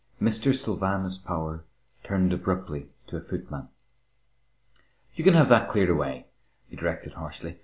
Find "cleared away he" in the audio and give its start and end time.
5.69-6.75